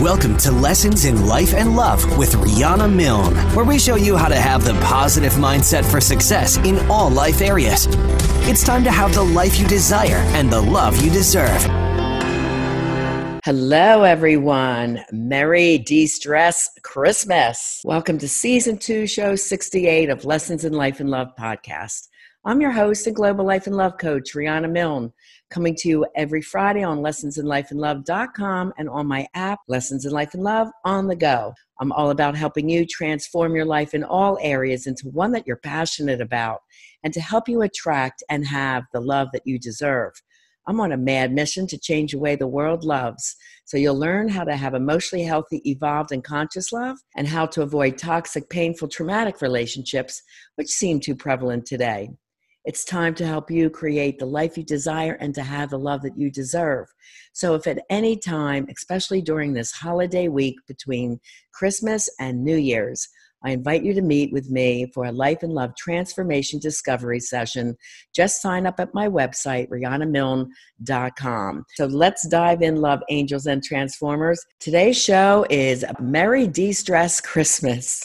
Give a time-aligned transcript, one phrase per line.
[0.00, 4.26] Welcome to Lessons in Life and Love with Rihanna Milne, where we show you how
[4.26, 7.86] to have the positive mindset for success in all life areas.
[8.42, 11.62] It's time to have the life you desire and the love you deserve.
[13.44, 15.00] Hello, everyone.
[15.12, 17.80] Merry De Stress Christmas.
[17.84, 22.08] Welcome to Season 2, Show 68 of Lessons in Life and Love podcast.
[22.44, 25.12] I'm your host and Global Life and Love Coach, Rihanna Milne
[25.54, 30.42] coming to you every Friday on lessonsinlifeandlove.com and on my app, Lessons in Life and
[30.42, 31.54] Love on the go.
[31.78, 35.58] I'm all about helping you transform your life in all areas into one that you're
[35.58, 36.58] passionate about
[37.04, 40.12] and to help you attract and have the love that you deserve.
[40.66, 43.36] I'm on a mad mission to change the way the world loves.
[43.64, 47.62] So you'll learn how to have emotionally healthy, evolved, and conscious love, and how to
[47.62, 50.20] avoid toxic, painful, traumatic relationships,
[50.56, 52.10] which seem too prevalent today.
[52.64, 56.02] It's time to help you create the life you desire and to have the love
[56.02, 56.86] that you deserve.
[57.32, 61.20] So, if at any time, especially during this holiday week between
[61.52, 63.08] Christmas and New Year's,
[63.44, 67.76] I invite you to meet with me for a life and love transformation discovery session.
[68.14, 71.64] Just sign up at my website, RihannaMilne.com.
[71.74, 74.44] So let's dive in, love angels and transformers.
[74.60, 78.02] Today's show is Merry De Stress Christmas,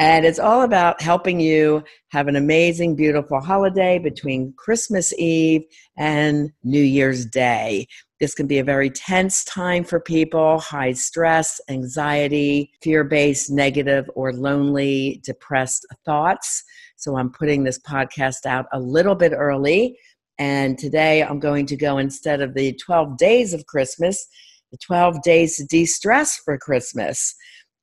[0.00, 5.62] and it's all about helping you have an amazing, beautiful holiday between Christmas Eve
[5.96, 7.86] and New Year's Day.
[8.22, 14.08] This can be a very tense time for people, high stress, anxiety, fear based, negative,
[14.14, 16.62] or lonely, depressed thoughts.
[16.94, 19.98] So I'm putting this podcast out a little bit early.
[20.38, 24.24] And today I'm going to go instead of the 12 days of Christmas,
[24.70, 27.34] the 12 days to de stress for Christmas.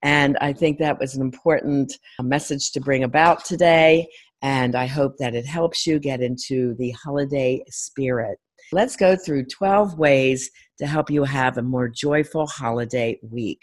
[0.03, 4.07] And I think that was an important uh, message to bring about today.
[4.41, 8.39] And I hope that it helps you get into the holiday spirit.
[8.71, 13.59] Let's go through 12 ways to help you have a more joyful holiday week.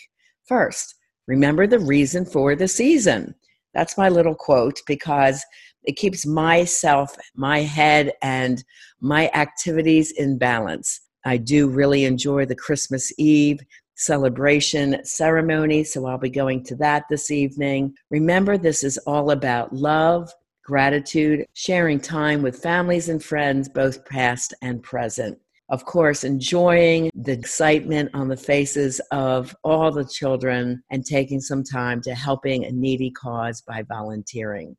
[0.46, 0.96] First,
[1.28, 3.34] remember the reason for the season.
[3.72, 5.44] That's my little quote because
[5.84, 8.64] it keeps myself, my head, and
[9.00, 11.00] my activities in balance.
[11.24, 13.60] I do really enjoy the Christmas Eve
[13.94, 17.94] celebration ceremony, so I'll be going to that this evening.
[18.10, 20.30] Remember, this is all about love,
[20.66, 25.38] gratitude, sharing time with families and friends, both past and present.
[25.68, 31.62] Of course, enjoying the excitement on the faces of all the children and taking some
[31.62, 34.76] time to helping a needy cause by volunteering.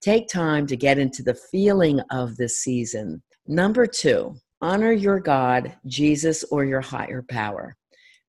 [0.00, 3.22] Take time to get into the feeling of this season.
[3.46, 7.76] Number two, honor your God, Jesus, or your higher power.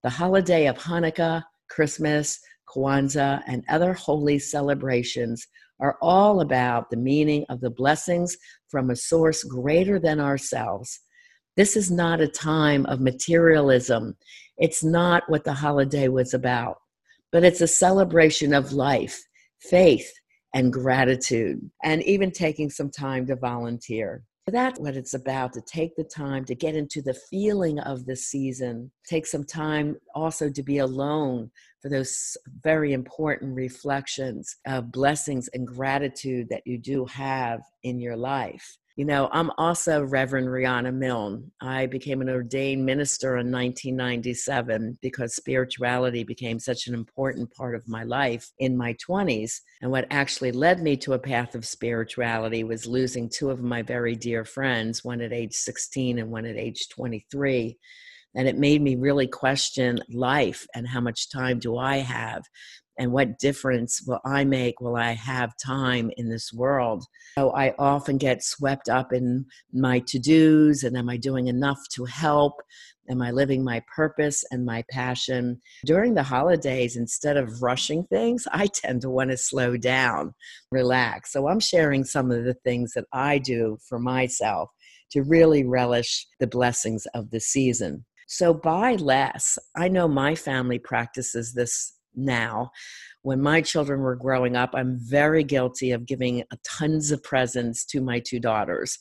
[0.04, 5.48] The holiday of Hanukkah, Christmas, Kwanzaa, and other holy celebrations
[5.80, 8.38] are all about the meaning of the blessings
[8.70, 11.00] from a source greater than ourselves.
[11.56, 14.16] This is not a time of materialism.
[14.58, 16.78] It's not what the holiday was about,
[17.32, 19.20] but it's a celebration of life,
[19.60, 20.12] faith,
[20.54, 24.24] and gratitude, and even taking some time to volunteer.
[24.48, 28.16] That's what it's about to take the time to get into the feeling of the
[28.16, 31.52] season, take some time also to be alone
[31.82, 38.18] for those very important reflections of blessings and gratitude that you do have in your
[38.18, 38.78] life.
[38.98, 41.52] You know, I'm also Reverend Rihanna Milne.
[41.62, 47.88] I became an ordained minister in 1997 because spirituality became such an important part of
[47.88, 49.62] my life in my 20s.
[49.84, 53.84] And what actually led me to a path of spirituality was losing two of my
[53.84, 57.78] very dear friends, one at age 16 and one at age 23
[58.36, 62.44] and it made me really question life and how much time do I have
[62.98, 64.82] and what difference will I make?
[64.82, 67.06] Will I have time in this world?
[67.38, 71.80] So I often get swept up in my to dos and am I doing enough
[71.94, 72.54] to help?
[73.10, 75.62] Am I living my purpose and my passion?
[75.86, 80.34] During the holidays, instead of rushing things, I tend to want to slow down,
[80.72, 81.32] relax.
[81.32, 84.70] So I'm sharing some of the things that I do for myself
[85.12, 88.06] to really relish the blessings of the season.
[88.28, 89.58] So buy less.
[89.76, 92.72] I know my family practices this now.
[93.22, 97.86] When my children were growing up, I'm very guilty of giving uh, tons of presents
[97.86, 98.98] to my two daughters.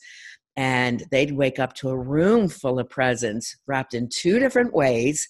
[0.55, 5.27] And they'd wake up to a room full of presents wrapped in two different ways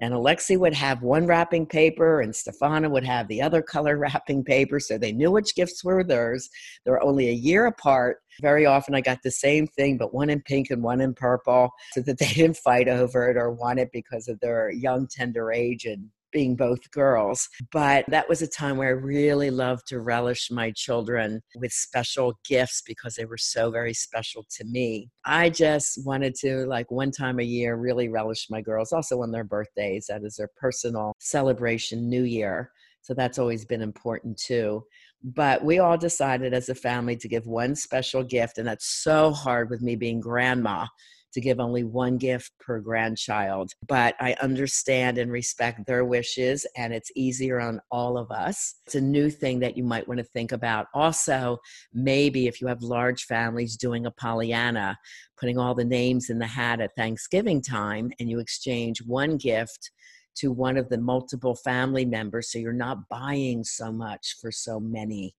[0.00, 4.44] and Alexi would have one wrapping paper, and Stefana would have the other color wrapping
[4.44, 4.78] paper.
[4.78, 6.48] So they knew which gifts were theirs.
[6.84, 8.18] They were only a year apart.
[8.40, 11.70] Very often I got the same thing, but one in pink and one in purple,
[11.92, 15.50] so that they didn't fight over it or want it because of their young, tender
[15.52, 17.48] age and being both girls.
[17.72, 22.38] But that was a time where I really loved to relish my children with special
[22.46, 25.10] gifts because they were so very special to me.
[25.24, 29.30] I just wanted to, like, one time a year, really relish my girls, also on
[29.30, 30.06] their birthdays.
[30.08, 32.70] That is their personal celebration, New Year.
[33.02, 34.84] So that's always been important too.
[35.22, 39.32] But we all decided as a family to give one special gift, and that's so
[39.32, 40.86] hard with me being grandma
[41.32, 43.72] to give only one gift per grandchild.
[43.86, 48.76] But I understand and respect their wishes, and it's easier on all of us.
[48.86, 50.86] It's a new thing that you might want to think about.
[50.94, 51.58] Also,
[51.92, 54.98] maybe if you have large families doing a Pollyanna,
[55.38, 59.90] putting all the names in the hat at Thanksgiving time, and you exchange one gift
[60.36, 64.78] to one of the multiple family members so you're not buying so much for so
[64.78, 65.34] many.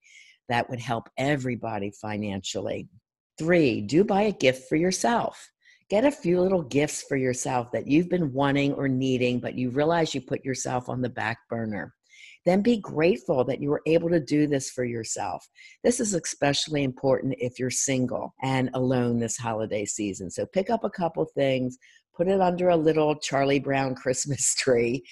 [0.49, 2.87] That would help everybody financially.
[3.37, 5.49] Three, do buy a gift for yourself.
[5.89, 9.71] Get a few little gifts for yourself that you've been wanting or needing, but you
[9.71, 11.95] realize you put yourself on the back burner.
[12.45, 15.43] Then be grateful that you were able to do this for yourself.
[15.83, 20.29] This is especially important if you're single and alone this holiday season.
[20.29, 21.79] So pick up a couple things,
[22.15, 25.03] put it under a little Charlie Brown Christmas tree,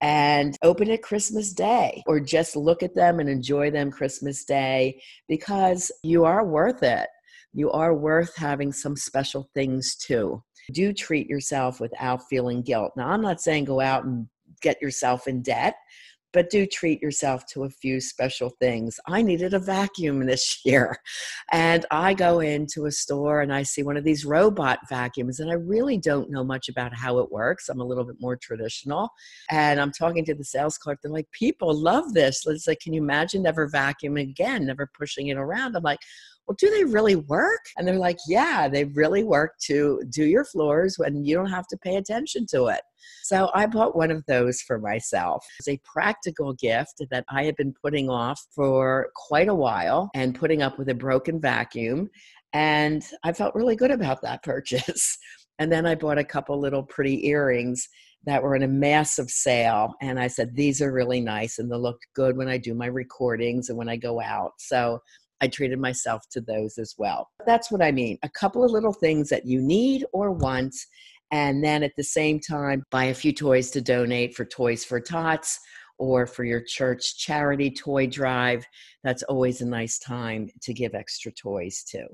[0.00, 5.02] and open it Christmas Day, or just look at them and enjoy them Christmas Day
[5.28, 7.08] because you are worth it
[7.52, 10.42] you are worth having some special things too.
[10.72, 12.92] Do treat yourself without feeling guilt.
[12.96, 14.26] Now, I'm not saying go out and
[14.62, 15.74] get yourself in debt,
[16.32, 18.98] but do treat yourself to a few special things.
[19.06, 20.96] I needed a vacuum this year,
[21.52, 25.50] and I go into a store and I see one of these robot vacuums, and
[25.50, 27.68] I really don't know much about how it works.
[27.68, 29.10] I'm a little bit more traditional,
[29.50, 31.00] and I'm talking to the sales clerk.
[31.02, 35.28] They're like, "People love this." It's like, "Can you imagine never vacuuming again, never pushing
[35.28, 36.00] it around?" I'm like,
[36.46, 37.60] well, do they really work?
[37.76, 41.66] And they're like, yeah, they really work to do your floors when you don't have
[41.68, 42.80] to pay attention to it.
[43.22, 45.46] So I bought one of those for myself.
[45.58, 50.38] It's a practical gift that I had been putting off for quite a while and
[50.38, 52.10] putting up with a broken vacuum.
[52.52, 55.18] And I felt really good about that purchase.
[55.58, 57.88] And then I bought a couple little pretty earrings
[58.24, 59.94] that were in a massive sale.
[60.00, 62.86] And I said, these are really nice and they look good when I do my
[62.86, 64.52] recordings and when I go out.
[64.58, 65.00] So
[65.42, 67.28] I treated myself to those as well.
[67.44, 68.16] That's what I mean.
[68.22, 70.74] A couple of little things that you need or want,
[71.32, 75.00] and then at the same time, buy a few toys to donate for Toys for
[75.00, 75.58] Tots
[75.98, 78.64] or for your church charity toy drive.
[79.02, 82.06] That's always a nice time to give extra toys to.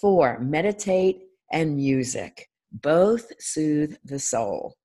[0.00, 1.22] Four, meditate
[1.52, 2.48] and music.
[2.70, 4.76] Both soothe the soul.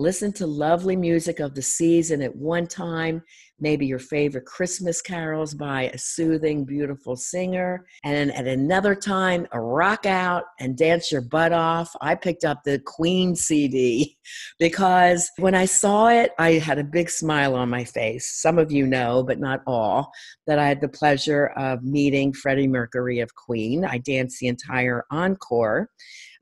[0.00, 3.20] Listen to lovely music of the season at one time,
[3.58, 9.60] maybe your favorite Christmas carols by a soothing, beautiful singer, and at another time, a
[9.60, 11.96] rock out and dance your butt off.
[12.00, 14.16] I picked up the Queen CD
[14.60, 18.40] because when I saw it, I had a big smile on my face.
[18.40, 20.12] Some of you know, but not all,
[20.46, 23.84] that I had the pleasure of meeting Freddie Mercury of Queen.
[23.84, 25.90] I danced the entire encore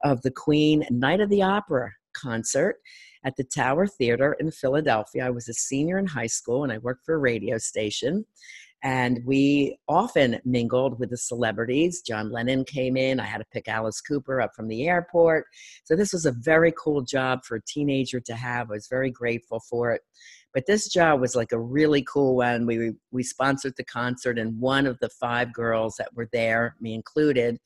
[0.04, 2.76] of the Queen Night of the Opera concert
[3.26, 5.26] at the Tower Theater in Philadelphia.
[5.26, 8.24] I was a senior in high school and I worked for a radio station.
[8.84, 12.02] And we often mingled with the celebrities.
[12.02, 13.18] John Lennon came in.
[13.18, 15.46] I had to pick Alice Cooper up from the airport.
[15.84, 18.70] So, this was a very cool job for a teenager to have.
[18.70, 20.02] I was very grateful for it.
[20.56, 22.64] But this job was like a really cool one.
[22.64, 26.94] We we sponsored the concert, and one of the five girls that were there, me
[26.94, 27.58] included,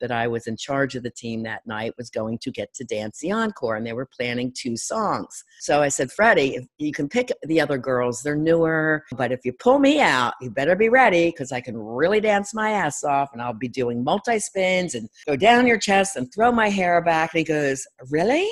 [0.00, 2.84] that I was in charge of the team that night, was going to get to
[2.84, 5.42] dance the encore, and they were planning two songs.
[5.58, 9.52] So I said, Freddie, you can pick the other girls; they're newer, but if you
[9.52, 13.30] pull me out, you better be ready because I can really dance my ass off,
[13.32, 17.02] and I'll be doing multi spins and go down your chest and throw my hair
[17.02, 17.34] back.
[17.34, 18.48] And he goes, Really?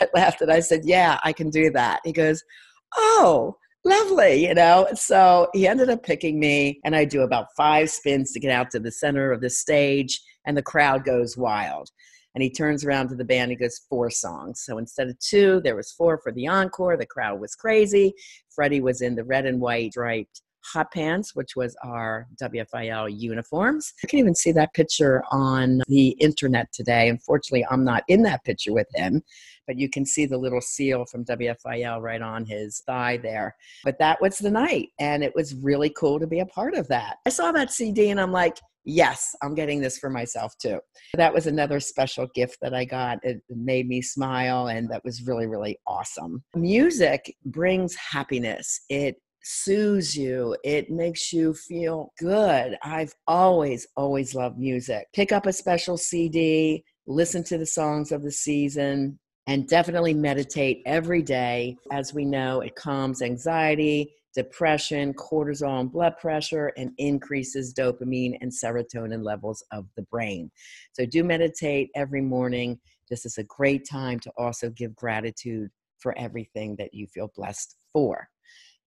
[0.00, 2.00] I laughed and I said, Yeah, I can do that.
[2.04, 2.42] He goes,
[2.96, 4.88] Oh, lovely, you know.
[4.94, 8.70] So he ended up picking me, and I do about five spins to get out
[8.72, 11.90] to the center of the stage, and the crowd goes wild.
[12.34, 14.62] And he turns around to the band, he goes, Four songs.
[14.64, 16.96] So instead of two, there was four for the encore.
[16.96, 18.14] The crowd was crazy.
[18.54, 23.92] Freddie was in the red and white striped hot pants, which was our WFIL uniforms.
[24.02, 27.08] You can even see that picture on the internet today.
[27.08, 29.22] Unfortunately, I'm not in that picture with him,
[29.66, 33.54] but you can see the little seal from WFIL right on his thigh there.
[33.84, 36.88] But that was the night, and it was really cool to be a part of
[36.88, 37.16] that.
[37.26, 40.80] I saw that CD and I'm like, yes, I'm getting this for myself too.
[41.14, 43.18] That was another special gift that I got.
[43.22, 46.42] It made me smile, and that was really, really awesome.
[46.56, 48.80] Music brings happiness.
[48.88, 49.16] It
[49.48, 52.76] soothes you, it makes you feel good.
[52.82, 55.08] I've always, always loved music.
[55.14, 60.82] Pick up a special CD, listen to the songs of the season, And definitely meditate
[60.84, 61.78] every day.
[61.90, 68.52] As we know, it calms anxiety, depression, cortisol, and blood pressure, and increases dopamine and
[68.52, 70.50] serotonin levels of the brain.
[70.92, 72.78] So, do meditate every morning.
[73.08, 77.74] This is a great time to also give gratitude for everything that you feel blessed
[77.90, 78.28] for.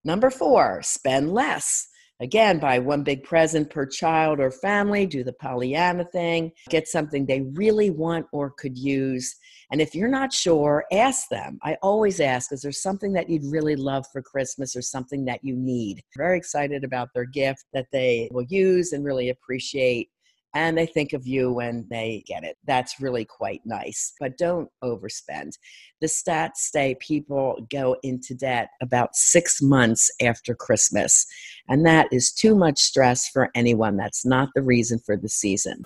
[0.03, 1.87] Number four, spend less.
[2.21, 7.25] Again, buy one big present per child or family, do the Pollyanna thing, get something
[7.25, 9.35] they really want or could use.
[9.71, 11.57] And if you're not sure, ask them.
[11.63, 15.43] I always ask, is there something that you'd really love for Christmas or something that
[15.43, 16.03] you need?
[16.15, 20.09] Very excited about their gift that they will use and really appreciate
[20.53, 22.57] and they think of you when they get it.
[22.65, 25.53] That's really quite nice, but don't overspend.
[26.01, 31.25] The stats say people go into debt about six months after Christmas,
[31.69, 33.97] and that is too much stress for anyone.
[33.97, 35.85] That's not the reason for the season.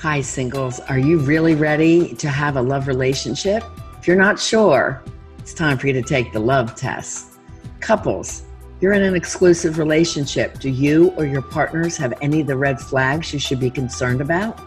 [0.00, 0.80] Hi, singles.
[0.80, 3.62] Are you really ready to have a love relationship?
[3.98, 5.02] If you're not sure,
[5.38, 7.38] it's time for you to take the love test.
[7.80, 8.42] Couples,
[8.80, 10.60] you're in an exclusive relationship.
[10.60, 14.20] Do you or your partners have any of the red flags you should be concerned
[14.20, 14.60] about?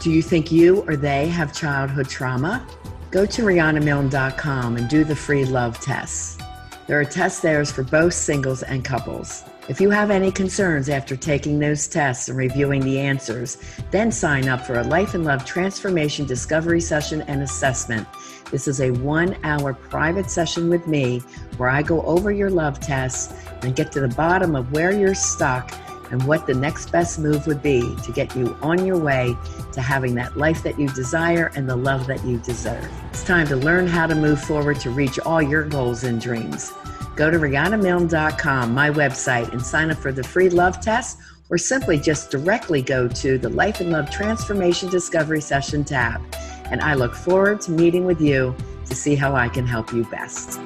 [0.00, 2.66] Do you think you or they have childhood trauma?
[3.10, 6.38] Go to RihannaMilne.com and do the free love tests.
[6.86, 9.44] There are test there for both singles and couples.
[9.68, 13.56] If you have any concerns after taking those tests and reviewing the answers,
[13.90, 18.06] then sign up for a Life and Love Transformation Discovery Session and Assessment
[18.54, 21.18] this is a one hour private session with me
[21.56, 25.14] where I go over your love tests and get to the bottom of where you're
[25.14, 25.72] stuck
[26.12, 29.34] and what the next best move would be to get you on your way
[29.72, 32.88] to having that life that you desire and the love that you deserve.
[33.10, 36.72] It's time to learn how to move forward to reach all your goals and dreams.
[37.16, 41.18] Go to RihannaMilne.com, my website, and sign up for the free love test
[41.50, 46.20] or simply just directly go to the Life and Love Transformation Discovery Session tab
[46.70, 48.54] and I look forward to meeting with you
[48.86, 50.60] to see how I can help you best.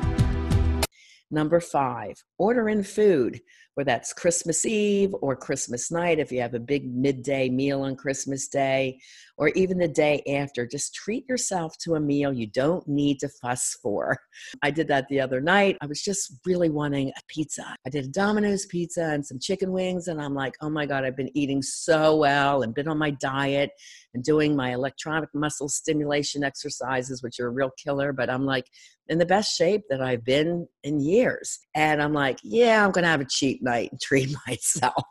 [1.31, 3.41] Number five, order in food
[3.79, 7.95] whether that's Christmas Eve or Christmas night, if you have a big midday meal on
[7.95, 8.99] Christmas Day,
[9.39, 13.29] or even the day after, just treat yourself to a meal you don't need to
[13.29, 14.19] fuss for.
[14.63, 15.79] I did that the other night.
[15.81, 17.77] I was just really wanting a pizza.
[17.87, 21.05] I did a Domino's pizza and some chicken wings, and I'm like, oh my God,
[21.05, 23.71] I've been eating so well and been on my diet
[24.13, 28.13] and doing my electronic muscle stimulation exercises, which are a real killer.
[28.13, 28.67] But I'm like,
[29.09, 31.59] in the best shape that I've been in years.
[31.75, 35.05] And I'm like, yeah, I'm going to have a cheat night and treat myself.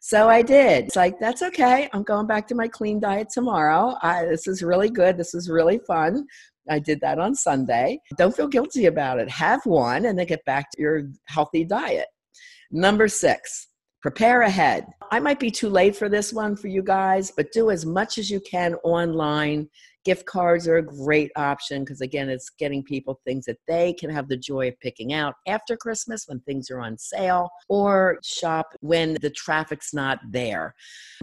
[0.00, 0.86] So I did.
[0.86, 1.88] It's like, that's okay.
[1.92, 3.96] I'm going back to my clean diet tomorrow.
[4.02, 5.16] I, this is really good.
[5.16, 6.26] This is really fun.
[6.68, 7.98] I did that on Sunday.
[8.16, 9.28] Don't feel guilty about it.
[9.28, 12.06] Have one and then get back to your healthy diet.
[12.70, 13.68] Number six,
[14.00, 14.86] prepare ahead.
[15.10, 18.18] I might be too late for this one for you guys, but do as much
[18.18, 19.68] as you can online
[20.04, 24.10] gift cards are a great option because again it's getting people things that they can
[24.10, 28.66] have the joy of picking out after christmas when things are on sale or shop
[28.80, 30.74] when the traffic's not there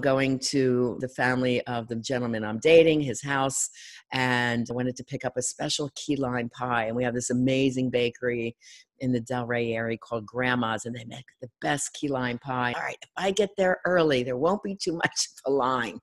[0.02, 3.70] going to the family of the gentleman i'm dating his house
[4.12, 7.30] and i wanted to pick up a special key lime pie and we have this
[7.30, 8.56] amazing bakery
[9.02, 12.74] in the Delray area called Grandma's, and they make the best key lime pie.
[12.74, 16.00] All right, if I get there early, there won't be too much of a line.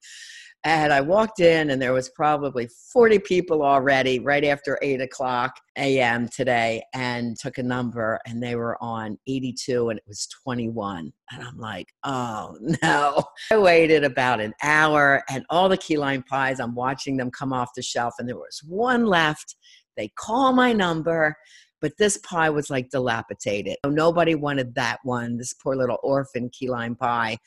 [0.64, 5.54] And I walked in, and there was probably 40 people already right after 8 o'clock
[5.76, 6.28] a.m.
[6.28, 11.12] today, and took a number, and they were on 82, and it was 21.
[11.30, 13.22] And I'm like, oh no.
[13.52, 17.52] I waited about an hour, and all the key lime pies, I'm watching them come
[17.52, 19.54] off the shelf, and there was one left.
[19.96, 21.36] They call my number
[21.80, 23.76] but this pie was like dilapidated.
[23.86, 27.38] Nobody wanted that one, this poor little orphan key lime pie.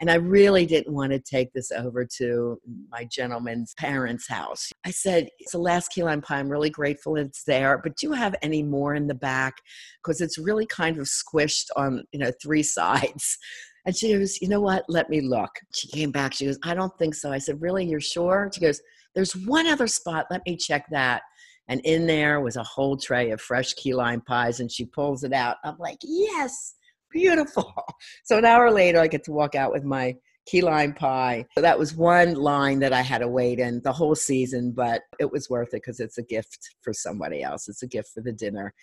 [0.00, 4.70] And I really didn't want to take this over to my gentleman's parents' house.
[4.84, 6.38] I said, It's the last key lime pie.
[6.38, 9.56] I'm really grateful it's there, but do you have any more in the back?
[10.02, 13.38] Because it's really kind of squished on, you know, three sides.
[13.86, 14.84] And she goes, You know what?
[14.88, 15.50] Let me look.
[15.74, 16.34] She came back.
[16.34, 17.32] She goes, I don't think so.
[17.32, 17.86] I said, Really?
[17.86, 18.50] You're sure?
[18.54, 18.80] She goes,
[19.14, 20.26] There's one other spot.
[20.30, 21.22] Let me check that.
[21.68, 25.24] And in there was a whole tray of fresh key lime pies, and she pulls
[25.24, 25.56] it out.
[25.64, 26.74] I'm like, yes,
[27.10, 27.72] beautiful.
[28.24, 30.14] So an hour later, I get to walk out with my
[30.48, 31.44] key lime pie.
[31.54, 35.02] So that was one line that I had to wait in the whole season, but
[35.18, 37.68] it was worth it because it's a gift for somebody else.
[37.68, 38.74] It's a gift for the dinner.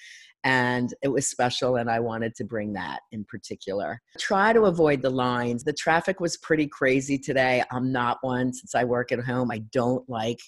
[0.44, 4.02] And it was special, and I wanted to bring that in particular.
[4.20, 5.64] Try to avoid the lines.
[5.64, 7.64] The traffic was pretty crazy today.
[7.72, 9.50] I'm not one since I work at home.
[9.50, 10.40] I don't like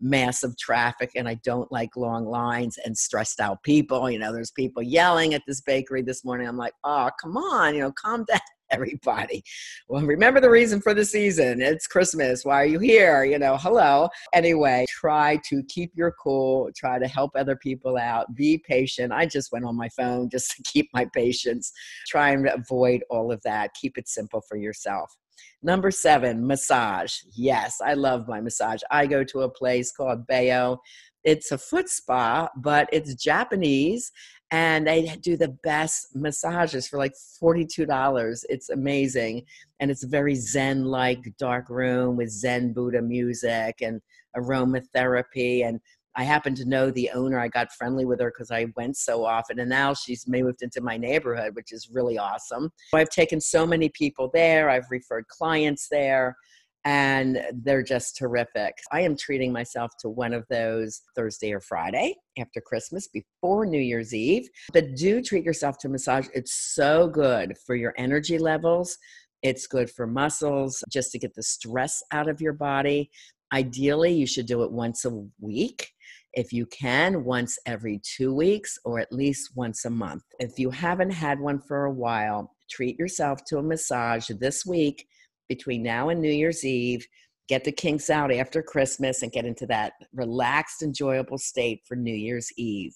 [0.00, 4.10] massive traffic and I don't like long lines and stressed out people.
[4.10, 6.46] You know, there's people yelling at this bakery this morning.
[6.46, 8.40] I'm like, oh, come on, you know, calm down.
[8.70, 9.42] everybody.
[9.88, 11.60] Well, remember the reason for the season.
[11.60, 12.44] It's Christmas.
[12.44, 13.24] Why are you here?
[13.24, 14.08] You know, hello.
[14.32, 19.12] Anyway, try to keep your cool, try to help other people out, be patient.
[19.12, 21.72] I just went on my phone just to keep my patience.
[22.06, 23.74] Try and avoid all of that.
[23.74, 25.16] Keep it simple for yourself.
[25.62, 27.14] Number seven, massage.
[27.34, 28.80] Yes, I love my massage.
[28.90, 30.78] I go to a place called Bayo.
[31.24, 34.12] It's a foot spa, but it's Japanese
[34.50, 37.12] and they do the best massages for like
[37.42, 39.44] $42 it's amazing
[39.80, 44.00] and it's a very zen like dark room with zen buddha music and
[44.36, 45.80] aromatherapy and
[46.16, 47.38] i happen to know the owner.
[47.38, 50.80] I got friendly with her because i went so often and now she's moved into
[50.80, 52.70] my neighborhood which is really awesome.
[52.94, 54.70] I've taken so many people there.
[54.70, 56.36] I've referred clients there
[56.84, 58.74] and they're just terrific.
[58.92, 63.80] I am treating myself to one of those Thursday or Friday after Christmas before New
[63.80, 64.48] Year's Eve.
[64.72, 66.28] But do treat yourself to a massage.
[66.34, 68.96] It's so good for your energy levels.
[69.42, 73.10] It's good for muscles, just to get the stress out of your body.
[73.52, 75.90] Ideally, you should do it once a week.
[76.34, 80.22] If you can, once every two weeks or at least once a month.
[80.38, 85.06] If you haven't had one for a while, treat yourself to a massage this week
[85.48, 87.06] between now and New Year's Eve,
[87.48, 92.14] get the kinks out after Christmas, and get into that relaxed, enjoyable state for New
[92.14, 92.94] Year's Eve.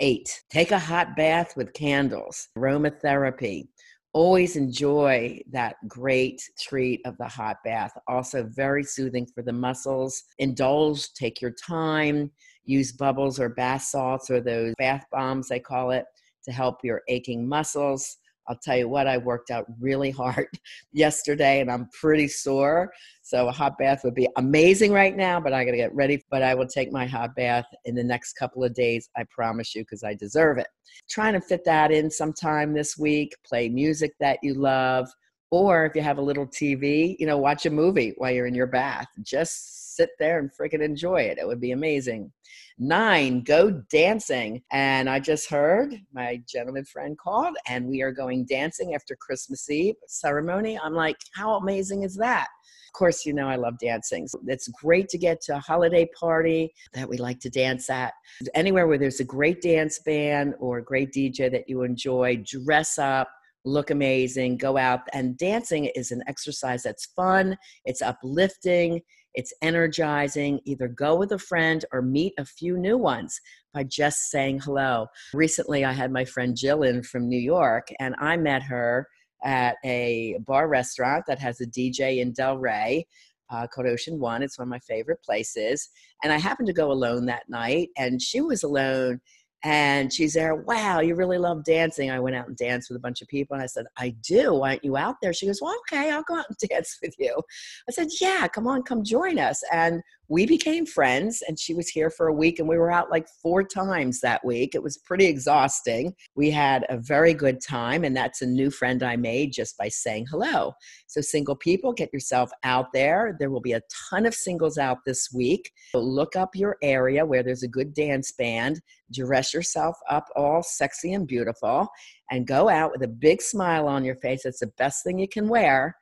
[0.00, 3.68] Eight, take a hot bath with candles, aromatherapy.
[4.14, 7.92] Always enjoy that great treat of the hot bath.
[8.08, 10.22] Also, very soothing for the muscles.
[10.38, 12.30] Indulge, take your time,
[12.64, 16.04] use bubbles or bath salts or those bath bombs, they call it,
[16.44, 18.18] to help your aching muscles.
[18.48, 20.48] I'll tell you what, I worked out really hard
[20.92, 22.92] yesterday and I'm pretty sore.
[23.22, 26.22] So a hot bath would be amazing right now, but I got to get ready.
[26.30, 29.08] But I will take my hot bath in the next couple of days.
[29.16, 30.66] I promise you, because I deserve it.
[31.08, 35.08] Trying to fit that in sometime this week, play music that you love.
[35.50, 38.54] Or if you have a little TV, you know, watch a movie while you're in
[38.54, 39.06] your bath.
[39.22, 41.38] Just sit there and freaking enjoy it.
[41.38, 42.32] It would be amazing.
[42.78, 44.62] Nine, go dancing.
[44.72, 49.68] And I just heard my gentleman friend called, and we are going dancing after Christmas
[49.70, 50.78] Eve ceremony.
[50.78, 52.48] I'm like, how amazing is that?
[52.88, 54.28] Of course, you know I love dancing.
[54.46, 58.12] It's great to get to a holiday party that we like to dance at.
[58.54, 62.98] Anywhere where there's a great dance band or a great DJ that you enjoy, dress
[62.98, 63.30] up,
[63.64, 65.00] look amazing, go out.
[65.12, 69.00] And dancing is an exercise that's fun, it's uplifting,
[69.34, 70.60] it's energizing.
[70.64, 73.40] Either go with a friend or meet a few new ones
[73.72, 75.06] by just saying hello.
[75.32, 79.08] Recently, I had my friend Jill in from New York, and I met her
[79.44, 83.04] at a bar restaurant that has a DJ in Delray.
[83.50, 84.42] Uh, called Ocean One.
[84.42, 85.90] It's one of my favorite places.
[86.24, 89.20] And I happened to go alone that night, and she was alone
[89.64, 92.10] and she's there, wow, you really love dancing.
[92.10, 93.54] I went out and danced with a bunch of people.
[93.54, 94.54] And I said, I do.
[94.54, 95.32] Why aren't you out there?
[95.32, 97.40] She goes, Well, okay, I'll go out and dance with you.
[97.88, 99.62] I said, Yeah, come on, come join us.
[99.72, 103.10] And we became friends and she was here for a week and we were out
[103.10, 104.74] like four times that week.
[104.74, 106.14] It was pretty exhausting.
[106.34, 109.88] We had a very good time and that's a new friend i made just by
[109.88, 110.72] saying hello.
[111.06, 113.36] So single people get yourself out there.
[113.38, 115.70] There will be a ton of singles out this week.
[115.90, 118.80] So look up your area where there's a good dance band.
[119.12, 121.90] Dress yourself up all sexy and beautiful
[122.30, 124.46] and go out with a big smile on your face.
[124.46, 125.94] It's the best thing you can wear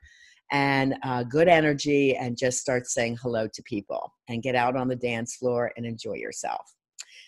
[0.51, 4.87] and uh, good energy and just start saying hello to people and get out on
[4.87, 6.75] the dance floor and enjoy yourself.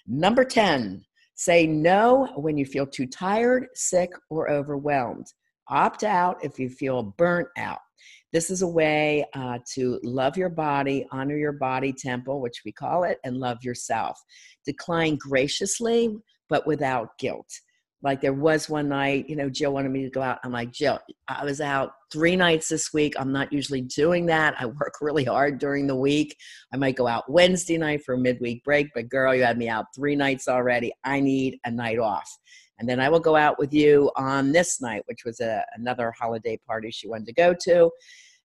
[0.05, 1.03] Number 10,
[1.35, 5.27] say no when you feel too tired, sick, or overwhelmed.
[5.69, 7.79] Opt out if you feel burnt out.
[8.33, 12.71] This is a way uh, to love your body, honor your body temple, which we
[12.71, 14.19] call it, and love yourself.
[14.65, 16.17] Decline graciously,
[16.49, 17.47] but without guilt.
[18.03, 20.39] Like there was one night, you know, Jill wanted me to go out.
[20.43, 23.13] I'm like, Jill, I was out three nights this week.
[23.17, 24.55] I'm not usually doing that.
[24.59, 26.35] I work really hard during the week.
[26.73, 29.69] I might go out Wednesday night for a midweek break, but girl, you had me
[29.69, 30.91] out three nights already.
[31.05, 32.29] I need a night off.
[32.77, 36.11] And then I will go out with you on this night, which was a, another
[36.11, 37.89] holiday party she wanted to go to.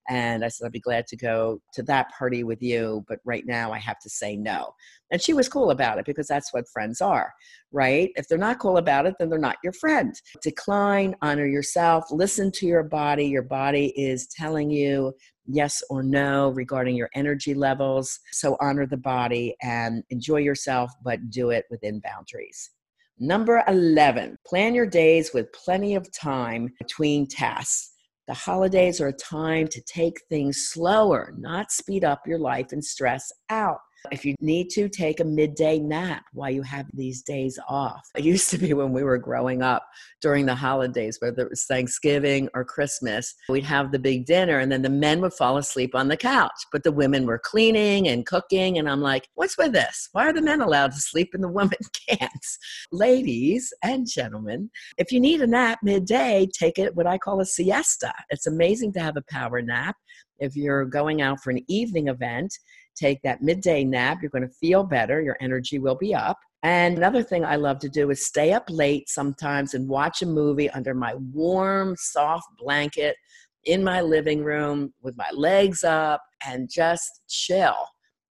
[0.08, 3.44] And I said, I'd be glad to go to that party with you, but right
[3.46, 4.74] now I have to say no.
[5.10, 7.32] And she was cool about it because that's what friends are,
[7.72, 8.10] right?
[8.16, 10.14] If they're not cool about it, then they're not your friend.
[10.42, 13.26] Decline, honor yourself, listen to your body.
[13.26, 15.12] Your body is telling you
[15.46, 18.20] yes or no regarding your energy levels.
[18.32, 22.70] So honor the body and enjoy yourself, but do it within boundaries.
[23.18, 27.92] Number 11, plan your days with plenty of time between tasks.
[28.28, 32.84] The holidays are a time to take things slower, not speed up your life and
[32.84, 33.78] stress out.
[34.10, 38.08] If you need to, take a midday nap while you have these days off.
[38.16, 39.86] It used to be when we were growing up
[40.20, 44.70] during the holidays, whether it was Thanksgiving or Christmas, we'd have the big dinner and
[44.70, 48.26] then the men would fall asleep on the couch, but the women were cleaning and
[48.26, 48.78] cooking.
[48.78, 50.08] And I'm like, what's with this?
[50.12, 52.46] Why are the men allowed to sleep and the women can't?
[52.92, 57.46] Ladies and gentlemen, if you need a nap midday, take it what I call a
[57.46, 58.12] siesta.
[58.30, 59.96] It's amazing to have a power nap.
[60.38, 62.56] If you're going out for an evening event,
[62.98, 64.18] take that midday nap.
[64.20, 65.20] You're going to feel better.
[65.20, 66.38] Your energy will be up.
[66.62, 70.26] And another thing I love to do is stay up late sometimes and watch a
[70.26, 73.16] movie under my warm, soft blanket
[73.64, 77.76] in my living room with my legs up and just chill.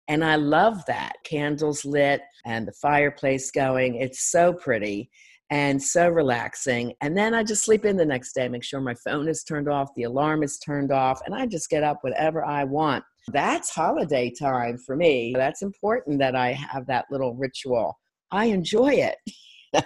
[0.10, 1.14] And I love that.
[1.24, 3.96] Candles lit and the fireplace going.
[3.96, 5.10] It's so pretty
[5.50, 6.94] and so relaxing.
[7.02, 9.70] And then I just sleep in the next day, make sure my phone is turned
[9.70, 13.04] off, the alarm is turned off, and I just get up whatever I want.
[13.32, 15.34] That's holiday time for me.
[15.36, 17.98] That's important that I have that little ritual.
[18.32, 19.18] I enjoy it.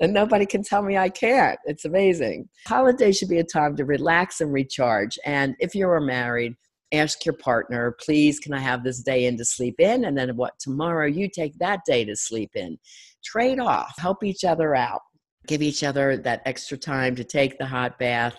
[0.00, 1.58] and nobody can tell me I can't.
[1.64, 2.48] It's amazing.
[2.66, 5.18] Holiday should be a time to relax and recharge.
[5.24, 6.54] And if you're married,
[6.92, 10.04] ask your partner, please, can I have this day in to sleep in?
[10.04, 12.78] And then what, tomorrow you take that day to sleep in.
[13.24, 15.00] Trade off, help each other out,
[15.46, 18.36] give each other that extra time to take the hot bath,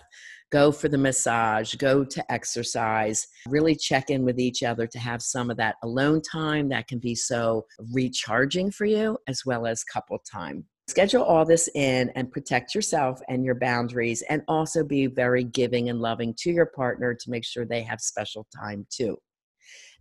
[0.51, 5.21] go for the massage, go to exercise, really check in with each other to have
[5.21, 9.83] some of that alone time that can be so recharging for you, as well as
[9.83, 10.65] couple time.
[10.87, 15.89] Schedule all this in and protect yourself and your boundaries, and also be very giving
[15.89, 19.15] and loving to your partner to make sure they have special time too.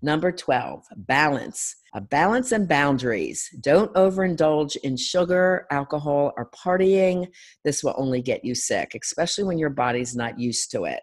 [0.01, 1.75] Number 12, balance.
[1.95, 3.49] A balance and boundaries.
[3.61, 7.27] Don't overindulge in sugar, alcohol, or partying.
[7.65, 11.01] This will only get you sick, especially when your body's not used to it.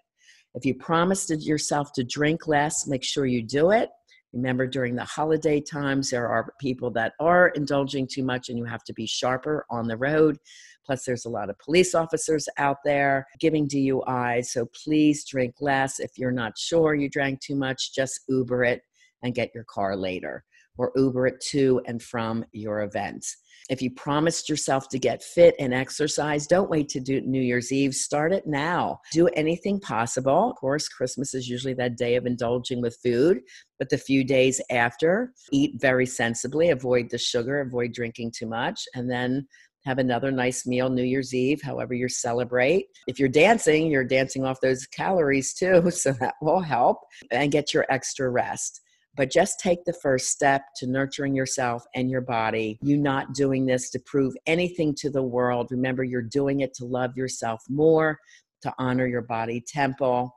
[0.54, 3.90] If you promised yourself to drink less, make sure you do it.
[4.32, 8.64] Remember, during the holiday times, there are people that are indulging too much, and you
[8.66, 10.38] have to be sharper on the road.
[10.86, 14.45] Plus, there's a lot of police officers out there giving DUIs.
[14.45, 16.00] So please drink less.
[16.00, 18.82] If you're not sure you drank too much, just Uber it
[19.24, 20.43] and get your car later
[20.78, 23.26] or Uber it to and from your event.
[23.69, 27.71] If you promised yourself to get fit and exercise, don't wait to do New Year's
[27.71, 27.95] Eve.
[27.95, 29.00] Start it now.
[29.12, 30.52] Do anything possible.
[30.52, 33.39] Of course, Christmas is usually that day of indulging with food,
[33.80, 38.84] but the few days after, eat very sensibly, avoid the sugar, avoid drinking too much,
[38.93, 39.48] and then
[39.86, 42.88] have another nice meal New Year's Eve, however you celebrate.
[43.08, 47.00] If you're dancing, you're dancing off those calories too, so that will help,
[47.32, 48.82] and get your extra rest.
[49.15, 52.78] But just take the first step to nurturing yourself and your body.
[52.82, 55.67] You not doing this to prove anything to the world.
[55.71, 58.19] Remember, you're doing it to love yourself more,
[58.63, 60.36] to honor your body temple,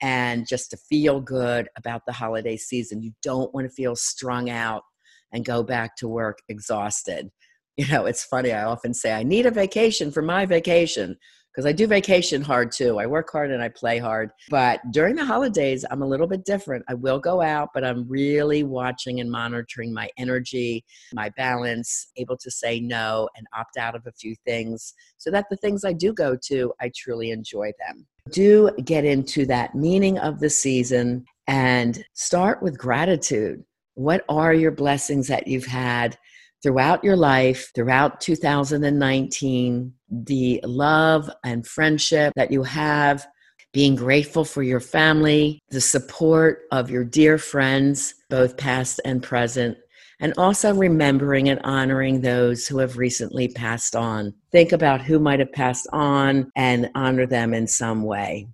[0.00, 3.02] and just to feel good about the holiday season.
[3.02, 4.84] You don't want to feel strung out
[5.32, 7.30] and go back to work exhausted
[7.76, 8.52] you know, it's funny.
[8.52, 11.16] I often say, I need a vacation for my vacation
[11.54, 12.98] because I do vacation hard too.
[12.98, 14.30] I work hard and I play hard.
[14.50, 16.84] But during the holidays, I'm a little bit different.
[16.88, 22.36] I will go out, but I'm really watching and monitoring my energy, my balance, able
[22.38, 25.92] to say no and opt out of a few things so that the things I
[25.92, 28.06] do go to, I truly enjoy them.
[28.30, 33.64] Do get into that meaning of the season and start with gratitude.
[33.94, 36.18] What are your blessings that you've had?
[36.64, 43.26] Throughout your life, throughout 2019, the love and friendship that you have,
[43.74, 49.76] being grateful for your family, the support of your dear friends, both past and present,
[50.20, 54.32] and also remembering and honoring those who have recently passed on.
[54.50, 58.48] Think about who might have passed on and honor them in some way.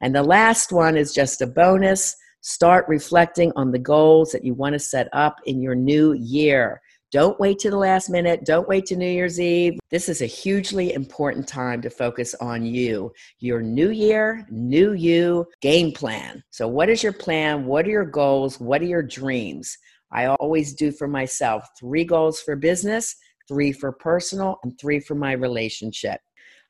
[0.00, 2.16] And the last one is just a bonus.
[2.40, 6.80] Start reflecting on the goals that you want to set up in your new year.
[7.12, 8.46] Don't wait to the last minute.
[8.46, 9.78] Don't wait to New Year's Eve.
[9.90, 15.46] This is a hugely important time to focus on you, your new year, new you
[15.60, 16.42] game plan.
[16.50, 17.66] So, what is your plan?
[17.66, 18.58] What are your goals?
[18.58, 19.76] What are your dreams?
[20.10, 23.14] I always do for myself three goals for business,
[23.46, 26.18] three for personal, and three for my relationship.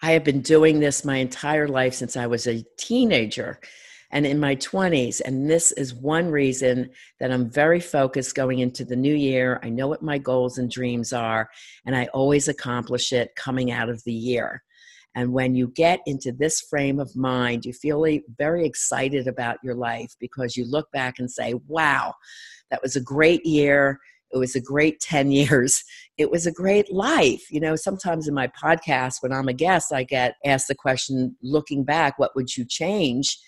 [0.03, 3.61] I have been doing this my entire life since I was a teenager
[4.13, 5.21] and in my 20s.
[5.25, 9.59] And this is one reason that I'm very focused going into the new year.
[9.63, 11.49] I know what my goals and dreams are,
[11.87, 14.63] and I always accomplish it coming out of the year.
[15.15, 18.05] And when you get into this frame of mind, you feel
[18.39, 22.15] very excited about your life because you look back and say, wow,
[22.71, 23.99] that was a great year.
[24.33, 25.85] It was a great 10 years.
[26.17, 27.43] It was a great life.
[27.51, 31.37] You know, sometimes in my podcast, when I'm a guest, I get asked the question,
[31.43, 33.39] looking back, what would you change?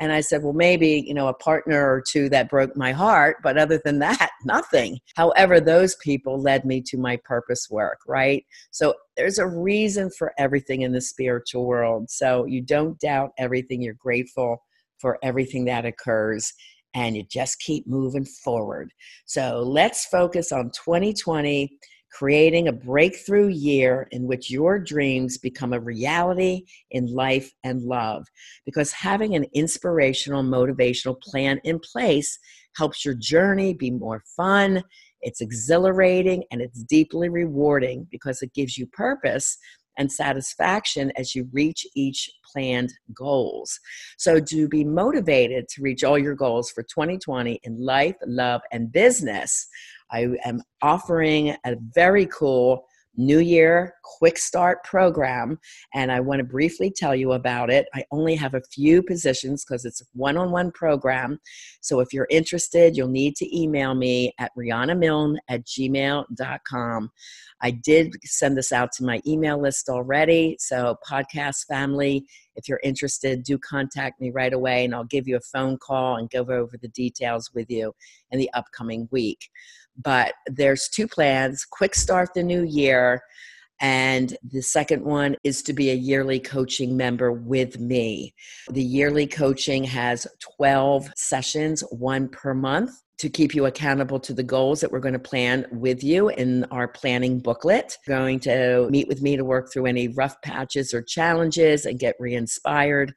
[0.00, 3.36] And I said, well, maybe, you know, a partner or two that broke my heart,
[3.42, 4.98] but other than that, nothing.
[5.16, 8.44] However, those people led me to my purpose work, right?
[8.70, 12.10] So there's a reason for everything in the spiritual world.
[12.10, 13.82] So you don't doubt everything.
[13.82, 14.64] You're grateful
[14.98, 16.52] for everything that occurs
[16.94, 18.92] and you just keep moving forward.
[19.26, 21.70] So let's focus on 2020
[22.14, 28.24] creating a breakthrough year in which your dreams become a reality in life and love.
[28.64, 32.38] Because having an inspirational, motivational plan in place
[32.76, 34.82] helps your journey be more fun,
[35.22, 39.58] it's exhilarating, and it's deeply rewarding because it gives you purpose
[39.96, 43.78] and satisfaction as you reach each planned goals.
[44.18, 48.92] So, to be motivated to reach all your goals for 2020 in life, love, and
[48.92, 49.66] business,
[50.10, 52.86] I am offering a very cool
[53.16, 55.58] New Year Quick Start program,
[55.94, 57.86] and I want to briefly tell you about it.
[57.94, 61.38] I only have a few positions because it's a one on one program.
[61.80, 67.10] So if you're interested, you'll need to email me at rihanna Milne at gmail.com.
[67.60, 70.56] I did send this out to my email list already.
[70.58, 75.36] So, podcast family, if you're interested, do contact me right away and I'll give you
[75.36, 77.94] a phone call and go over the details with you
[78.30, 79.48] in the upcoming week
[80.02, 83.22] but there's two plans quick start the new year
[83.80, 88.34] and the second one is to be a yearly coaching member with me.
[88.70, 90.26] The yearly coaching has
[90.56, 95.12] 12 sessions, one per month, to keep you accountable to the goals that we're going
[95.12, 97.96] to plan with you in our planning booklet.
[98.06, 102.16] Going to meet with me to work through any rough patches or challenges and get
[102.18, 103.12] re inspired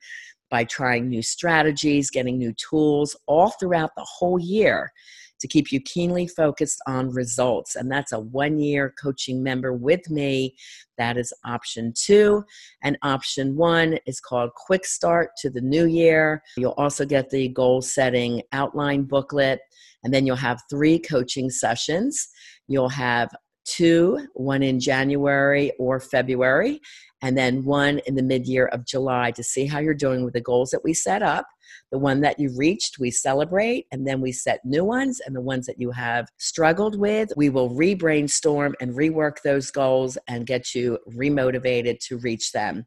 [0.50, 4.92] by trying new strategies, getting new tools all throughout the whole year
[5.40, 7.76] to keep you keenly focused on results.
[7.76, 10.56] And that's a one year coaching member with me.
[10.98, 12.44] That is option two.
[12.84, 16.42] And option one is called Quick Start to the New Year.
[16.58, 19.60] You'll also get the goal setting outline booklet.
[20.04, 22.28] And then you'll have three coaching sessions.
[22.68, 23.30] You'll have
[23.68, 26.80] two, one in January or February,
[27.22, 30.34] and then one in the mid year of July to see how you're doing with
[30.34, 31.46] the goals that we set up.
[31.92, 35.22] The one that you reached, we celebrate, and then we set new ones.
[35.26, 39.72] And the ones that you have struggled with, we will re brainstorm and rework those
[39.72, 42.86] goals and get you remotivated to reach them.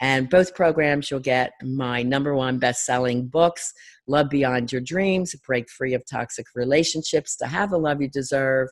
[0.00, 3.72] And both programs, you'll get my number one best selling books,
[4.06, 8.68] Love Beyond Your Dreams, Break Free of Toxic Relationships to Have the Love You Deserve,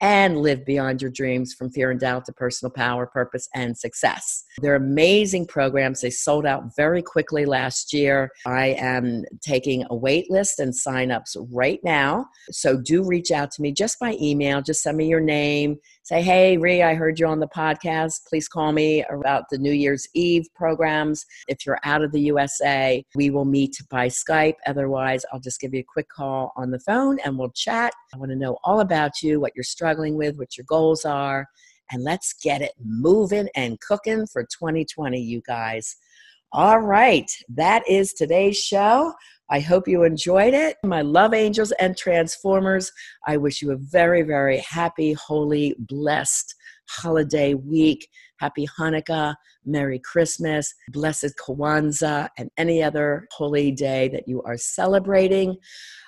[0.00, 4.44] and live beyond your dreams from fear and doubt to personal power, purpose, and success.
[4.60, 6.00] They're amazing programs.
[6.00, 8.30] They sold out very quickly last year.
[8.46, 12.26] I am taking a wait list and signups right now.
[12.50, 14.62] So do reach out to me just by email.
[14.62, 15.76] Just send me your name.
[16.06, 18.28] Say, hey, Ree, I heard you on the podcast.
[18.28, 21.26] Please call me about the New Year's Eve programs.
[21.48, 24.54] If you're out of the USA, we will meet by Skype.
[24.68, 27.92] Otherwise, I'll just give you a quick call on the phone and we'll chat.
[28.14, 31.44] I want to know all about you, what you're struggling with, what your goals are,
[31.90, 35.96] and let's get it moving and cooking for 2020, you guys.
[36.52, 39.12] All right, that is today's show.
[39.50, 40.76] I hope you enjoyed it.
[40.84, 42.90] My love angels and transformers,
[43.26, 46.54] I wish you a very, very happy, holy, blessed
[46.88, 48.08] holiday week.
[48.38, 55.56] Happy Hanukkah, Merry Christmas, Blessed Kwanzaa, and any other holy day that you are celebrating.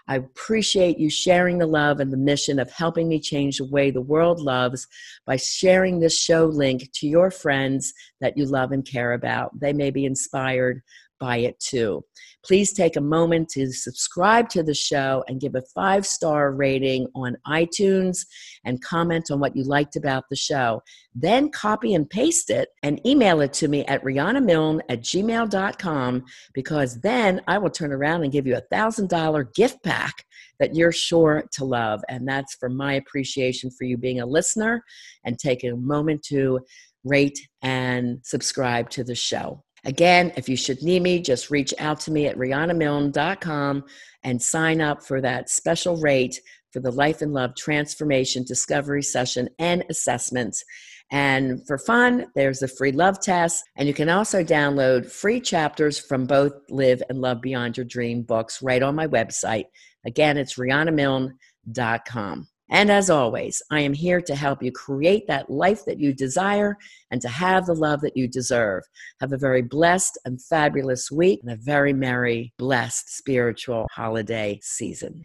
[0.09, 3.91] I appreciate you sharing the love and the mission of helping me change the way
[3.91, 4.87] the world loves
[5.27, 9.59] by sharing this show link to your friends that you love and care about.
[9.59, 10.83] They may be inspired
[11.19, 12.03] by it too.
[12.45, 17.07] Please take a moment to subscribe to the show and give a five star rating
[17.15, 18.19] on iTunes
[18.65, 20.81] and comment on what you liked about the show.
[21.15, 27.01] Then copy and paste it and email it to me at rihannamilne at gmail.com because
[27.01, 30.25] then I will turn around and give you a $1,000 gift pack
[30.59, 32.03] that you're sure to love.
[32.09, 34.83] And that's for my appreciation for you being a listener
[35.25, 36.61] and taking a moment to
[37.05, 39.63] rate and subscribe to the show.
[39.85, 43.85] Again, if you should need me, just reach out to me at rihannamilne.com
[44.25, 46.41] and sign up for that special rate
[46.73, 50.63] for the Life and Love Transformation Discovery Session and Assessments.
[51.11, 53.65] And for fun, there's a free love test.
[53.77, 58.23] And you can also download free chapters from both Live and Love Beyond Your Dream
[58.23, 59.65] books right on my website.
[60.05, 62.49] Again, it's rihannamilne.com.
[62.71, 66.77] And as always, I am here to help you create that life that you desire
[67.11, 68.83] and to have the love that you deserve.
[69.21, 75.25] Have a very blessed and fabulous week and a very merry, blessed spiritual holiday season.